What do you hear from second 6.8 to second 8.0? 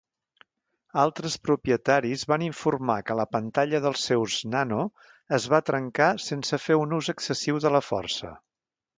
un ús excessiu de la